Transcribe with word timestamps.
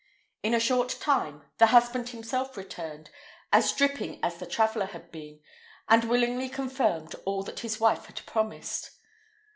In 0.41 0.55
a 0.55 0.59
short 0.59 0.97
time 0.99 1.43
the 1.59 1.67
husband 1.67 2.09
himself 2.09 2.57
returned, 2.57 3.11
as 3.53 3.71
dripping 3.71 4.19
as 4.23 4.37
the 4.37 4.47
traveller 4.47 4.87
had 4.87 5.11
been, 5.11 5.41
and 5.87 6.05
willingly 6.05 6.49
confirmed 6.49 7.13
all 7.23 7.43
that 7.43 7.59
his 7.59 7.79
wife 7.79 8.05
had 8.05 8.25
promised. 8.25 8.89